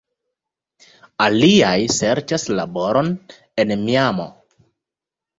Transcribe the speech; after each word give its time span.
Aliaj 1.25 1.73
serĉas 1.95 2.45
laboron 2.59 3.11
en 3.65 3.75
Miamo. 3.83 4.27